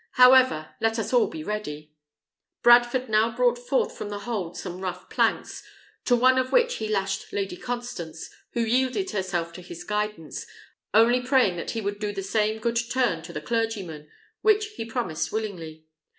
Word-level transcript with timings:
However, 0.13 0.73
let 0.81 0.97
us 0.97 1.13
all 1.13 1.27
be 1.27 1.43
ready." 1.43 1.91
Bradford 2.63 3.07
now 3.07 3.35
brought 3.35 3.59
forth 3.59 3.95
from 3.95 4.09
the 4.09 4.21
hold 4.21 4.57
some 4.57 4.81
rough 4.81 5.11
planks, 5.11 5.61
to 6.05 6.15
one 6.15 6.39
of 6.39 6.51
which 6.51 6.77
he 6.77 6.87
lashed 6.87 7.31
Lady 7.31 7.55
Constance, 7.55 8.31
who 8.53 8.61
yielded 8.61 9.11
herself 9.11 9.53
to 9.53 9.61
his 9.61 9.83
guidance, 9.83 10.47
only 10.91 11.21
praying 11.21 11.55
that 11.57 11.69
he 11.77 11.81
would 11.81 11.99
do 11.99 12.11
the 12.11 12.23
same 12.23 12.57
good 12.59 12.79
turn 12.89 13.21
to 13.21 13.31
the 13.31 13.41
clergyman, 13.41 14.09
which 14.41 14.69
he 14.69 14.85
promised 14.85 15.31
willingly. 15.31 15.85